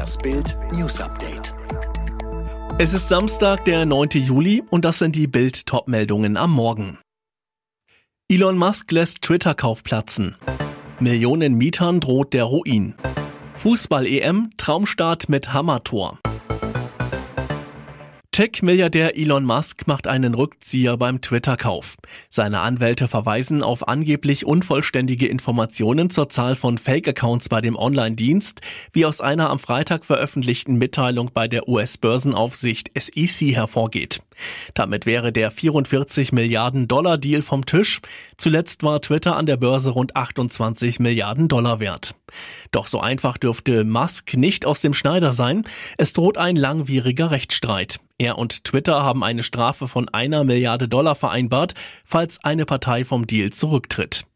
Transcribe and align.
Das 0.00 0.16
Bild 0.16 0.56
News 0.72 0.98
Update. 0.98 1.54
Es 2.78 2.94
ist 2.94 3.10
Samstag, 3.10 3.66
der 3.66 3.84
9. 3.84 4.08
Juli 4.14 4.62
und 4.70 4.86
das 4.86 4.98
sind 4.98 5.14
die 5.14 5.26
Bild 5.26 5.66
Topmeldungen 5.66 6.38
am 6.38 6.52
Morgen. 6.52 6.98
Elon 8.26 8.56
Musk 8.56 8.90
lässt 8.92 9.20
Twitter-Kauf 9.20 9.84
platzen. 9.84 10.36
Millionen 11.00 11.52
Mietern 11.52 12.00
droht 12.00 12.32
der 12.32 12.44
Ruin. 12.44 12.94
Fußball-EM, 13.56 14.52
Traumstart 14.56 15.28
mit 15.28 15.52
Hammertor. 15.52 16.18
Tech-Milliardär 18.32 19.18
Elon 19.18 19.44
Musk 19.44 19.88
macht 19.88 20.06
einen 20.06 20.34
Rückzieher 20.34 20.96
beim 20.96 21.20
Twitter-Kauf. 21.20 21.96
Seine 22.28 22.60
Anwälte 22.60 23.08
verweisen 23.08 23.64
auf 23.64 23.88
angeblich 23.88 24.46
unvollständige 24.46 25.26
Informationen 25.26 26.10
zur 26.10 26.28
Zahl 26.28 26.54
von 26.54 26.78
Fake-Accounts 26.78 27.48
bei 27.48 27.60
dem 27.60 27.74
Online-Dienst, 27.74 28.60
wie 28.92 29.04
aus 29.04 29.20
einer 29.20 29.50
am 29.50 29.58
Freitag 29.58 30.04
veröffentlichten 30.04 30.78
Mitteilung 30.78 31.32
bei 31.34 31.48
der 31.48 31.68
US-Börsenaufsicht 31.68 32.92
SEC 32.96 33.52
hervorgeht. 33.52 34.22
Damit 34.74 35.06
wäre 35.06 35.32
der 35.32 35.50
44 35.50 36.32
Milliarden 36.32 36.86
Dollar 36.86 37.18
Deal 37.18 37.42
vom 37.42 37.66
Tisch. 37.66 38.00
Zuletzt 38.36 38.84
war 38.84 39.02
Twitter 39.02 39.36
an 39.36 39.46
der 39.46 39.56
Börse 39.56 39.90
rund 39.90 40.14
28 40.14 41.00
Milliarden 41.00 41.48
Dollar 41.48 41.80
wert. 41.80 42.14
Doch 42.70 42.86
so 42.86 43.00
einfach 43.00 43.38
dürfte 43.38 43.82
Musk 43.82 44.34
nicht 44.36 44.64
aus 44.66 44.80
dem 44.80 44.94
Schneider 44.94 45.32
sein. 45.32 45.64
Es 45.98 46.12
droht 46.12 46.38
ein 46.38 46.54
langwieriger 46.54 47.32
Rechtsstreit. 47.32 47.98
Er 48.20 48.36
und 48.36 48.64
Twitter 48.64 49.02
haben 49.02 49.24
eine 49.24 49.42
Strafe 49.42 49.88
von 49.88 50.10
einer 50.10 50.44
Milliarde 50.44 50.88
Dollar 50.88 51.14
vereinbart, 51.14 51.72
falls 52.04 52.44
eine 52.44 52.66
Partei 52.66 53.06
vom 53.06 53.26
Deal 53.26 53.48
zurücktritt. 53.48 54.26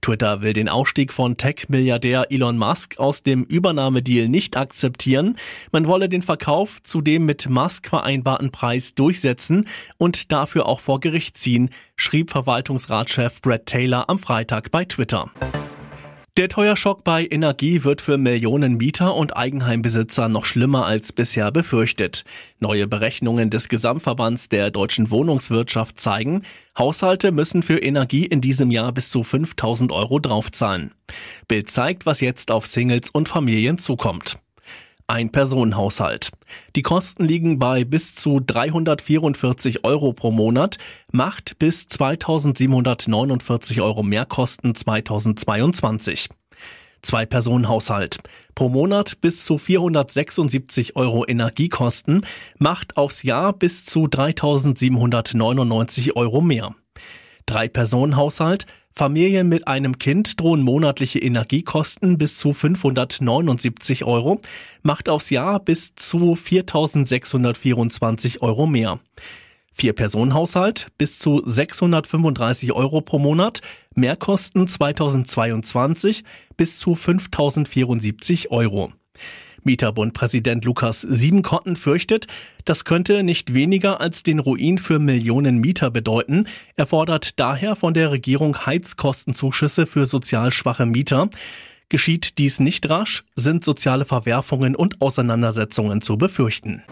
Twitter 0.00 0.42
will 0.42 0.54
den 0.54 0.68
Ausstieg 0.68 1.12
von 1.12 1.36
Tech-Milliardär 1.36 2.32
Elon 2.32 2.58
Musk 2.58 2.98
aus 2.98 3.22
dem 3.22 3.44
Übernahmedeal 3.44 4.28
nicht 4.28 4.56
akzeptieren. 4.56 5.36
Man 5.70 5.86
wolle 5.86 6.08
den 6.08 6.24
Verkauf 6.24 6.82
zu 6.82 7.00
dem 7.00 7.26
mit 7.26 7.48
Musk 7.48 7.88
vereinbarten 7.88 8.50
Preis 8.50 8.96
durchsetzen 8.96 9.68
und 9.98 10.32
dafür 10.32 10.66
auch 10.66 10.80
vor 10.80 10.98
Gericht 10.98 11.38
ziehen, 11.38 11.70
schrieb 11.94 12.32
Verwaltungsratschef 12.32 13.40
Brett 13.40 13.66
Taylor 13.66 14.10
am 14.10 14.18
Freitag 14.18 14.72
bei 14.72 14.84
Twitter. 14.84 15.30
Der 16.38 16.48
Teuerschock 16.48 17.02
bei 17.02 17.26
Energie 17.28 17.82
wird 17.82 18.00
für 18.00 18.16
Millionen 18.16 18.76
Mieter 18.76 19.16
und 19.16 19.36
Eigenheimbesitzer 19.36 20.28
noch 20.28 20.44
schlimmer 20.44 20.86
als 20.86 21.12
bisher 21.12 21.50
befürchtet. 21.50 22.24
Neue 22.60 22.86
Berechnungen 22.86 23.50
des 23.50 23.68
Gesamtverbands 23.68 24.48
der 24.48 24.70
deutschen 24.70 25.10
Wohnungswirtschaft 25.10 26.00
zeigen, 26.00 26.42
Haushalte 26.78 27.32
müssen 27.32 27.64
für 27.64 27.78
Energie 27.78 28.24
in 28.24 28.40
diesem 28.40 28.70
Jahr 28.70 28.92
bis 28.92 29.10
zu 29.10 29.24
5000 29.24 29.90
Euro 29.90 30.20
draufzahlen. 30.20 30.94
Bild 31.48 31.72
zeigt, 31.72 32.06
was 32.06 32.20
jetzt 32.20 32.52
auf 32.52 32.66
Singles 32.66 33.10
und 33.10 33.28
Familien 33.28 33.78
zukommt. 33.78 34.38
Ein 35.10 35.32
Personenhaushalt. 35.32 36.32
Die 36.76 36.82
Kosten 36.82 37.24
liegen 37.24 37.58
bei 37.58 37.84
bis 37.84 38.14
zu 38.14 38.40
344 38.40 39.82
Euro 39.82 40.12
pro 40.12 40.32
Monat, 40.32 40.76
macht 41.10 41.58
bis 41.58 41.88
2749 41.88 43.80
Euro 43.80 44.02
Mehrkosten 44.02 44.74
2022. 44.74 46.28
Zwei 47.00 47.24
Personenhaushalt. 47.24 48.18
Pro 48.54 48.68
Monat 48.68 49.22
bis 49.22 49.46
zu 49.46 49.56
476 49.56 50.94
Euro 50.94 51.24
Energiekosten, 51.26 52.26
macht 52.58 52.98
aufs 52.98 53.22
Jahr 53.22 53.54
bis 53.54 53.86
zu 53.86 54.08
3799 54.08 56.16
Euro 56.16 56.42
mehr. 56.42 56.74
Drei-Personen-Haushalt. 57.48 58.66
Familien 58.92 59.48
mit 59.48 59.66
einem 59.66 59.98
Kind 59.98 60.38
drohen 60.38 60.62
monatliche 60.62 61.18
Energiekosten 61.18 62.18
bis 62.18 62.36
zu 62.36 62.52
579 62.52 64.04
Euro, 64.04 64.40
macht 64.82 65.08
aufs 65.08 65.30
Jahr 65.30 65.60
bis 65.60 65.94
zu 65.94 66.34
4624 66.34 68.42
Euro 68.42 68.66
mehr. 68.66 69.00
Vier-Personen-Haushalt 69.72 70.88
bis 70.98 71.18
zu 71.18 71.42
635 71.46 72.72
Euro 72.72 73.00
pro 73.00 73.18
Monat, 73.18 73.62
Mehrkosten 73.94 74.68
2022 74.68 76.24
bis 76.56 76.78
zu 76.78 76.96
5074 76.96 78.50
Euro. 78.50 78.92
Mieterbund-Präsident 79.64 80.64
Lukas 80.64 81.02
Siebenkotten 81.02 81.76
fürchtet, 81.76 82.26
das 82.64 82.84
könnte 82.84 83.22
nicht 83.22 83.54
weniger 83.54 84.00
als 84.00 84.22
den 84.22 84.38
Ruin 84.38 84.78
für 84.78 84.98
Millionen 84.98 85.58
Mieter 85.58 85.90
bedeuten. 85.90 86.46
Er 86.76 86.86
fordert 86.86 87.38
daher 87.40 87.76
von 87.76 87.94
der 87.94 88.10
Regierung 88.10 88.66
Heizkostenzuschüsse 88.66 89.86
für 89.86 90.06
sozial 90.06 90.52
schwache 90.52 90.86
Mieter. 90.86 91.30
Geschieht 91.88 92.38
dies 92.38 92.60
nicht 92.60 92.88
rasch, 92.90 93.24
sind 93.34 93.64
soziale 93.64 94.04
Verwerfungen 94.04 94.76
und 94.76 95.00
Auseinandersetzungen 95.00 96.02
zu 96.02 96.18
befürchten. 96.18 96.82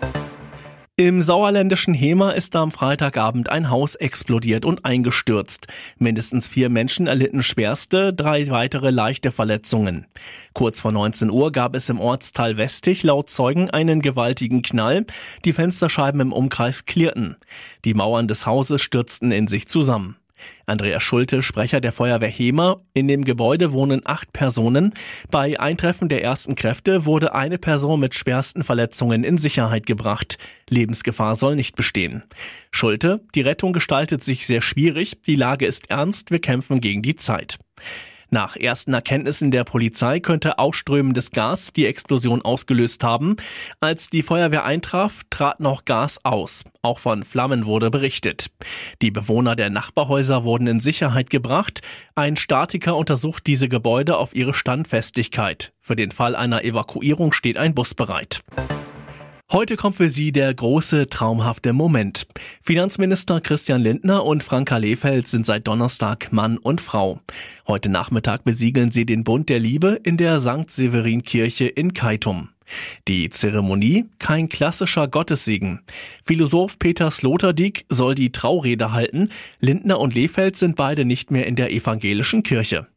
Im 0.98 1.20
sauerländischen 1.20 1.92
Hema 1.92 2.30
ist 2.30 2.56
am 2.56 2.72
Freitagabend 2.72 3.50
ein 3.50 3.68
Haus 3.68 3.96
explodiert 3.96 4.64
und 4.64 4.86
eingestürzt. 4.86 5.66
Mindestens 5.98 6.46
vier 6.46 6.70
Menschen 6.70 7.06
erlitten 7.06 7.42
schwerste, 7.42 8.14
drei 8.14 8.48
weitere 8.48 8.88
leichte 8.88 9.30
Verletzungen. 9.30 10.06
Kurz 10.54 10.80
vor 10.80 10.92
19 10.92 11.28
Uhr 11.28 11.52
gab 11.52 11.76
es 11.76 11.90
im 11.90 12.00
Ortsteil 12.00 12.56
Westig 12.56 13.02
laut 13.02 13.28
Zeugen 13.28 13.68
einen 13.68 14.00
gewaltigen 14.00 14.62
Knall. 14.62 15.04
Die 15.44 15.52
Fensterscheiben 15.52 16.22
im 16.22 16.32
Umkreis 16.32 16.86
klirrten. 16.86 17.36
Die 17.84 17.92
Mauern 17.92 18.26
des 18.26 18.46
Hauses 18.46 18.80
stürzten 18.80 19.32
in 19.32 19.48
sich 19.48 19.68
zusammen. 19.68 20.16
Andreas 20.66 21.02
Schulte, 21.02 21.42
Sprecher 21.42 21.80
der 21.80 21.92
Feuerwehr 21.92 22.28
Hema. 22.28 22.76
In 22.94 23.08
dem 23.08 23.24
Gebäude 23.24 23.72
wohnen 23.72 24.02
acht 24.04 24.32
Personen. 24.32 24.94
Bei 25.30 25.58
Eintreffen 25.58 26.08
der 26.08 26.22
ersten 26.22 26.54
Kräfte 26.54 27.04
wurde 27.04 27.34
eine 27.34 27.58
Person 27.58 28.00
mit 28.00 28.14
schwersten 28.14 28.64
Verletzungen 28.64 29.24
in 29.24 29.38
Sicherheit 29.38 29.86
gebracht. 29.86 30.38
Lebensgefahr 30.68 31.36
soll 31.36 31.56
nicht 31.56 31.76
bestehen. 31.76 32.22
Schulte, 32.70 33.20
die 33.34 33.42
Rettung 33.42 33.72
gestaltet 33.72 34.24
sich 34.24 34.46
sehr 34.46 34.62
schwierig. 34.62 35.22
Die 35.26 35.36
Lage 35.36 35.66
ist 35.66 35.90
ernst. 35.90 36.30
Wir 36.30 36.40
kämpfen 36.40 36.80
gegen 36.80 37.02
die 37.02 37.16
Zeit. 37.16 37.58
Nach 38.30 38.56
ersten 38.56 38.92
Erkenntnissen 38.92 39.50
der 39.50 39.64
Polizei 39.64 40.20
könnte 40.20 40.58
ausströmendes 40.58 41.30
Gas 41.30 41.72
die 41.72 41.86
Explosion 41.86 42.42
ausgelöst 42.42 43.04
haben. 43.04 43.36
Als 43.80 44.10
die 44.10 44.22
Feuerwehr 44.22 44.64
eintraf, 44.64 45.22
trat 45.30 45.60
noch 45.60 45.84
Gas 45.84 46.20
aus. 46.24 46.64
Auch 46.82 46.98
von 46.98 47.24
Flammen 47.24 47.66
wurde 47.66 47.90
berichtet. 47.90 48.48
Die 49.02 49.10
Bewohner 49.10 49.56
der 49.56 49.70
Nachbarhäuser 49.70 50.44
wurden 50.44 50.66
in 50.66 50.80
Sicherheit 50.80 51.30
gebracht. 51.30 51.82
Ein 52.14 52.36
Statiker 52.36 52.96
untersucht 52.96 53.46
diese 53.46 53.68
Gebäude 53.68 54.16
auf 54.16 54.34
ihre 54.34 54.54
Standfestigkeit. 54.54 55.72
Für 55.80 55.96
den 55.96 56.10
Fall 56.10 56.34
einer 56.34 56.64
Evakuierung 56.64 57.32
steht 57.32 57.56
ein 57.56 57.74
Bus 57.74 57.94
bereit. 57.94 58.42
Heute 59.52 59.76
kommt 59.76 59.94
für 59.94 60.08
Sie 60.08 60.32
der 60.32 60.52
große, 60.52 61.08
traumhafte 61.08 61.72
Moment. 61.72 62.26
Finanzminister 62.62 63.40
Christian 63.40 63.80
Lindner 63.80 64.24
und 64.24 64.42
Franka 64.42 64.76
Lehfeld 64.76 65.28
sind 65.28 65.46
seit 65.46 65.68
Donnerstag 65.68 66.32
Mann 66.32 66.58
und 66.58 66.80
Frau. 66.80 67.20
Heute 67.68 67.88
Nachmittag 67.88 68.42
besiegeln 68.42 68.90
sie 68.90 69.06
den 69.06 69.22
Bund 69.22 69.48
der 69.48 69.60
Liebe 69.60 70.00
in 70.02 70.16
der 70.16 70.40
St. 70.40 70.68
Severin 70.68 71.22
Kirche 71.22 71.66
in 71.68 71.94
Keitum. 71.94 72.48
Die 73.06 73.30
Zeremonie 73.30 74.06
kein 74.18 74.48
klassischer 74.48 75.06
Gottessegen. 75.06 75.78
Philosoph 76.24 76.80
Peter 76.80 77.12
Sloterdijk 77.12 77.84
soll 77.88 78.16
die 78.16 78.32
Traurede 78.32 78.90
halten. 78.90 79.30
Lindner 79.60 80.00
und 80.00 80.12
Lehfeld 80.12 80.56
sind 80.56 80.74
beide 80.74 81.04
nicht 81.04 81.30
mehr 81.30 81.46
in 81.46 81.54
der 81.54 81.70
evangelischen 81.70 82.42
Kirche. 82.42 82.88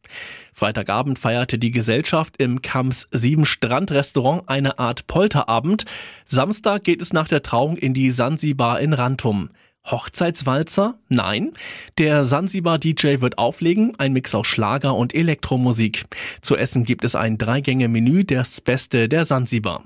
Freitagabend 0.52 1.18
feierte 1.18 1.58
die 1.58 1.70
Gesellschaft 1.70 2.34
im 2.38 2.62
Kamps 2.62 3.08
7 3.10 3.44
Strandrestaurant 3.46 4.48
eine 4.48 4.78
Art 4.78 5.06
Polterabend. 5.06 5.84
Samstag 6.26 6.84
geht 6.84 7.02
es 7.02 7.12
nach 7.12 7.28
der 7.28 7.42
Trauung 7.42 7.76
in 7.76 7.94
die 7.94 8.10
Sansibar 8.10 8.80
in 8.80 8.92
Rantum. 8.92 9.50
Hochzeitswalzer? 9.84 10.98
Nein. 11.08 11.52
Der 11.98 12.24
Sansibar-DJ 12.24 13.20
wird 13.20 13.38
auflegen, 13.38 13.94
ein 13.98 14.12
Mix 14.12 14.34
aus 14.34 14.46
Schlager 14.46 14.94
und 14.94 15.14
Elektromusik. 15.14 16.04
Zu 16.42 16.56
essen 16.56 16.84
gibt 16.84 17.04
es 17.04 17.14
ein 17.14 17.38
Dreigänge-Menü, 17.38 18.24
das 18.24 18.60
Beste 18.60 19.08
der 19.08 19.24
Sansibar. 19.24 19.84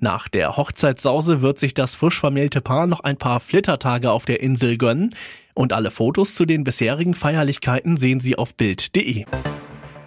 Nach 0.00 0.28
der 0.28 0.56
Hochzeitssause 0.56 1.42
wird 1.42 1.58
sich 1.58 1.74
das 1.74 1.96
frisch 1.96 2.20
vermählte 2.20 2.60
Paar 2.60 2.86
noch 2.86 3.00
ein 3.00 3.16
paar 3.16 3.40
Flittertage 3.40 4.10
auf 4.10 4.24
der 4.24 4.40
Insel 4.40 4.76
gönnen. 4.76 5.14
Und 5.54 5.72
alle 5.72 5.90
Fotos 5.90 6.34
zu 6.34 6.44
den 6.44 6.64
bisherigen 6.64 7.14
Feierlichkeiten 7.14 7.96
sehen 7.96 8.20
Sie 8.20 8.36
auf 8.36 8.54
Bild.de. 8.54 9.26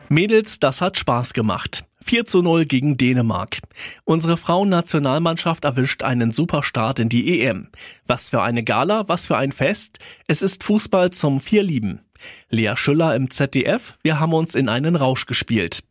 Mädels, 0.09 0.59
das 0.59 0.81
hat 0.81 0.97
Spaß 0.97 1.33
gemacht. 1.33 1.85
4 2.03 2.27
zu 2.27 2.43
0 2.43 2.65
gegen 2.65 2.97
Dänemark. 2.97 3.57
Unsere 4.03 4.37
Frauennationalmannschaft 4.37 5.65
erwischt 5.65 6.03
einen 6.03 6.31
super 6.31 6.61
Start 6.61 6.99
in 6.99 7.09
die 7.09 7.41
EM. 7.41 7.69
Was 8.05 8.29
für 8.29 8.43
eine 8.43 8.63
Gala, 8.63 9.07
was 9.07 9.25
für 9.25 9.37
ein 9.37 9.51
Fest. 9.51 9.97
Es 10.27 10.43
ist 10.43 10.63
Fußball 10.63 11.09
zum 11.09 11.39
Vierlieben. 11.39 12.01
Lea 12.50 12.74
Schüller 12.75 13.16
im 13.16 13.30
ZDF, 13.30 13.95
wir 14.04 14.19
haben 14.19 14.33
uns 14.33 14.56
in 14.56 14.69
einen 14.69 14.95
Rausch 14.95 15.25
gespielt. 15.25 15.83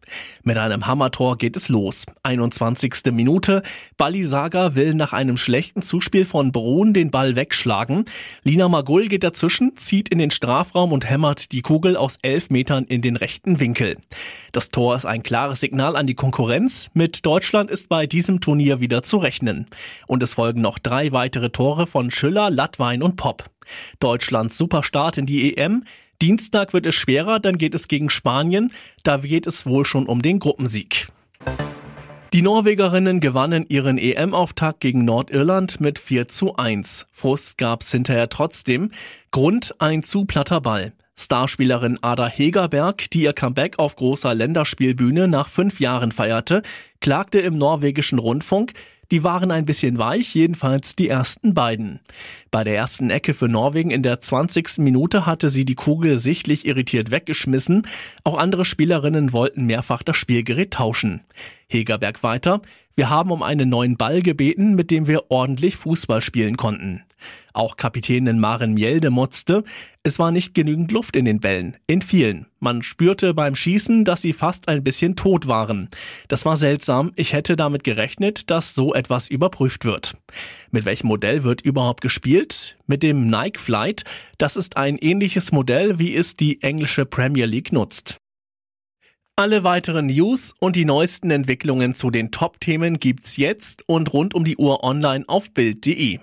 Mit 0.43 0.57
einem 0.59 0.87
Hammertor 0.87 1.39
geht 1.39 1.57
es 1.57 1.69
los. 1.69 2.07
21. 2.23 3.13
Minute. 3.13 3.63
Balisaga 3.97 4.75
will 4.75 4.95
nach 4.95 5.13
einem 5.13 5.37
schlechten 5.37 5.83
Zuspiel 5.83 6.25
von 6.25 6.53
Brun 6.53 6.93
den 6.93 7.11
Ball 7.11 7.37
wegschlagen. 7.37 8.05
Lina 8.43 8.69
Magull 8.69 9.09
geht 9.09 9.25
dazwischen, 9.25 9.77
zieht 9.77 10.09
in 10.11 10.19
den 10.19 10.31
Strafraum 10.31 10.93
und 10.93 11.09
hämmert 11.09 11.53
die 11.53 11.63
Kugel 11.63 11.97
aus 11.97 12.19
elf 12.23 12.51
Metern 12.51 12.85
in 12.85 13.03
den 13.03 13.17
rechten 13.17 13.61
Winkel. 13.61 13.97
Das 14.53 14.69
Tor 14.69 14.95
ist 14.95 15.07
ein 15.07 15.23
klares 15.23 15.61
Signal 15.61 15.97
an 15.97 16.07
die 16.07 16.15
Konkurrenz. 16.15 16.91
Mit 16.95 17.25
Deutschland 17.27 17.71
ist 17.71 17.89
bei 17.89 18.07
diesem 18.07 18.41
Turnier 18.41 18.81
wieder 18.81 19.03
zu 19.03 19.17
rechnen. 19.17 19.67
Und 20.07 20.23
es 20.23 20.35
folgen 20.35 20.61
noch 20.61 20.79
drei 20.79 21.13
weitere 21.13 21.51
Tore 21.51 21.87
von 21.87 22.11
Schüller, 22.11 22.51
Lattwein 22.51 23.03
und 23.03 23.17
Pop. 23.17 23.51
Deutschlands 24.01 24.59
Superstart 24.59 25.19
in 25.19 25.27
die 25.27 25.57
EM. 25.57 25.85
Dienstag 26.23 26.73
wird 26.73 26.87
es 26.87 26.95
schwerer, 26.95 27.41
dann 27.41 27.59
geht 27.59 27.75
es 27.75 27.89
gegen 27.89 28.11
Spanien. 28.11 28.73
Da 29.03 29.19
geht 29.19 29.47
es 29.47 29.67
wohl 29.67 29.85
schon 29.85 30.07
um 30.07 30.23
den 30.23 30.39
Gruppensieg. 30.39 31.09
Die 32.33 32.43
Norwegerinnen 32.43 33.21
gewannen 33.21 33.65
ihren 33.69 33.97
EM-Auftakt 33.97 34.81
gegen 34.81 35.05
Nordirland 35.05 35.81
mit 35.81 36.01
4 36.01 36.27
zu 36.27 36.57
1. 36.57 37.07
Frust 37.13 37.59
gab's 37.59 37.93
hinterher 37.93 38.29
trotzdem. 38.29 38.91
Grund 39.31 39.77
ein 39.79 40.03
zu 40.03 40.25
platter 40.25 40.61
Ball. 40.61 40.93
Starspielerin 41.17 41.99
Ada 42.03 42.27
Hegerberg, 42.27 43.09
die 43.11 43.23
ihr 43.23 43.33
Comeback 43.33 43.79
auf 43.79 43.97
großer 43.97 44.35
Länderspielbühne 44.35 45.29
nach 45.29 45.49
fünf 45.49 45.79
Jahren 45.79 46.11
feierte, 46.11 46.63
klagte 47.01 47.39
im 47.39 47.57
norwegischen 47.57 48.19
Rundfunk, 48.19 48.73
die 49.11 49.23
waren 49.23 49.51
ein 49.51 49.65
bisschen 49.65 49.99
weich, 49.99 50.35
jedenfalls 50.35 50.97
die 50.97 51.09
ersten 51.09 51.55
beiden. 51.55 52.01
Bei 52.51 52.65
der 52.65 52.75
ersten 52.75 53.11
Ecke 53.11 53.35
für 53.35 53.49
Norwegen 53.49 53.91
in 53.91 54.03
der 54.03 54.21
20. 54.21 54.79
Minute 54.79 55.27
hatte 55.27 55.51
sie 55.51 55.65
die 55.65 55.75
Kugel 55.75 56.19
sichtlich 56.19 56.67
irritiert 56.67 57.11
weggeschmissen. 57.11 57.87
Auch 58.25 58.37
andere 58.37 58.65
Spielerinnen 58.65 59.33
wollten 59.33 59.67
mehrfach 59.67 60.03
das 60.03 60.17
Spielgerät 60.17 60.73
tauschen. 60.73 61.21
Hegerberg 61.69 62.23
weiter. 62.23 62.61
Wir 62.97 63.11
haben 63.11 63.31
um 63.31 63.43
einen 63.43 63.69
neuen 63.69 63.97
Ball 63.97 64.23
gebeten, 64.23 64.75
mit 64.75 64.91
dem 64.91 65.07
wir 65.07 65.31
ordentlich 65.31 65.77
Fußball 65.77 66.21
spielen 66.21 66.57
konnten. 66.57 67.03
Auch 67.53 67.77
Kapitänin 67.77 68.41
Maren 68.41 68.75
Mjelde 68.75 69.11
motzte, 69.11 69.65
es 70.03 70.19
war 70.19 70.31
nicht 70.31 70.55
genügend 70.55 70.91
Luft 70.93 71.17
in 71.17 71.25
den 71.25 71.41
Bällen, 71.41 71.77
in 71.87 72.03
vielen. 72.03 72.47
Man 72.59 72.83
spürte 72.83 73.33
beim 73.33 73.55
Schießen, 73.55 74.05
dass 74.05 74.23
sie 74.23 74.33
fast 74.33 74.69
ein 74.69 74.83
bisschen 74.83 75.17
tot 75.17 75.47
waren. 75.47 75.89
Das 76.29 76.45
war 76.45 76.57
seltsam, 76.57 77.13
ich 77.17 77.33
hätte 77.33 77.57
damit 77.57 77.85
gerechnet, 77.85 78.51
dass 78.51 78.75
so 78.75 78.95
etwas 78.95 79.29
überprüft 79.29 79.85
wird. 79.85 80.17
Mit 80.71 80.85
welchem 80.85 81.07
Modell 81.07 81.45
wird 81.45 81.61
überhaupt 81.61 82.01
gespielt? 82.01 82.77
Mit 82.87 83.03
dem 83.03 83.29
Nike 83.29 83.61
Flight, 83.61 84.05
das 84.39 84.57
ist 84.57 84.77
ein 84.77 84.99
ähnliches 84.99 85.53
Modell, 85.53 85.99
wie 85.99 86.15
es 86.17 86.35
die 86.35 86.61
englische 86.63 87.07
Premier 87.07 87.47
League 87.47 87.73
nutzt. 87.73 88.19
Alle 89.37 89.65
weiteren 89.65 90.07
News 90.07 90.55
und 90.61 90.77
die 90.77 90.85
neuesten 90.85 91.33
Entwicklungen 91.33 91.97
zu 91.97 92.11
den 92.11 92.31
Top-Themen 92.31 93.01
gibt's 93.01 93.37
jetzt 93.37 93.83
und 93.89 94.13
rund 94.13 94.33
um 94.33 94.45
die 94.45 94.57
Uhr 94.57 94.85
online 94.85 95.25
auf 95.27 95.53
Bild.de. 95.53 96.21